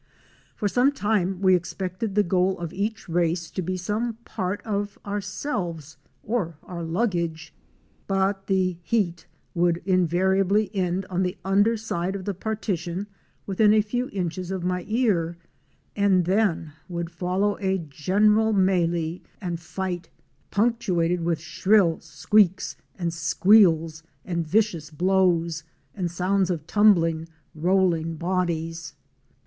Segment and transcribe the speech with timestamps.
[0.55, 4.97] For some time we expected the goal of each race to be some part of
[5.05, 7.53] ourselves or our luggage,
[8.07, 13.05] but the "heat" would invariably end on the under side of the partition
[13.45, 15.37] within a few inches of my car,
[15.95, 20.09] and then would fol low a general mélée and fight,
[20.49, 25.63] punctuated with shrill squeaks and squeals and vicious blows
[25.93, 28.95] and sounds of tumbling, rolling bodies.